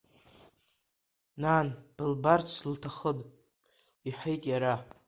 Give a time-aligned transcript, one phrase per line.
[1.41, 1.67] Нан
[1.97, 3.19] былбарц лҭахын,—
[4.07, 4.73] иҳәеит иара.